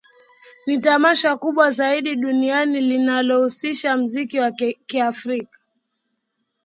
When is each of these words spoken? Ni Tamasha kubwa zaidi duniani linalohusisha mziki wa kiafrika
Ni 0.65 0.79
Tamasha 0.81 1.37
kubwa 1.37 1.69
zaidi 1.71 2.15
duniani 2.15 2.81
linalohusisha 2.81 3.97
mziki 3.97 4.39
wa 4.39 4.51
kiafrika 4.85 5.59